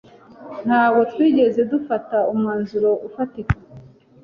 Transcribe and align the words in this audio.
Ntabwo 0.65 1.01
twigeze 1.11 1.61
dufata 1.71 2.17
umwanzuro 2.31 2.89
ufatika. 3.07 3.55